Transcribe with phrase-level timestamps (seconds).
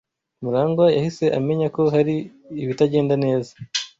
[0.43, 2.15] Murangwa yahise amenya ko hari
[2.63, 3.51] ibitagenda neza.